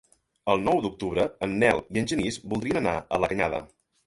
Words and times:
El 0.53 0.61
nou 0.67 0.79
d'octubre 0.85 1.25
en 1.49 1.53
Nel 1.65 1.83
i 1.83 2.01
en 2.03 2.09
Genís 2.13 2.41
voldrien 2.55 2.81
anar 2.83 2.97
a 3.19 3.23
la 3.25 3.31
Canyada. 3.37 3.63